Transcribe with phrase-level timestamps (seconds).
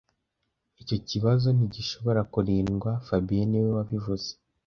[0.81, 4.29] Icyo kibazo ntigishobora kwirindwa fabien niwe wabivuze